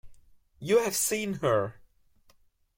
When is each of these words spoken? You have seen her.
You 0.59 0.79
have 0.79 0.95
seen 0.95 1.33
her. 1.43 1.75